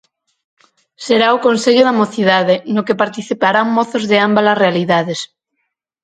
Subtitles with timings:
[1.05, 5.19] Será o Consello da Mocidade, no que participarán mozos de ambas as realidades.